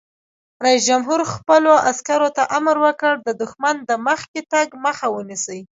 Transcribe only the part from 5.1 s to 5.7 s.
ونیسئ!